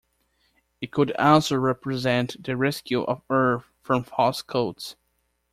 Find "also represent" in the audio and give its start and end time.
1.19-2.43